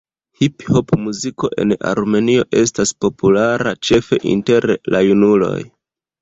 Hiphopomuziko 0.43 1.49
en 1.63 1.73
Armenio 1.89 2.45
estas 2.61 2.95
populara 3.07 3.75
ĉefe 3.89 4.21
inter 4.33 4.69
la 4.97 5.05
junuloj. 5.11 5.55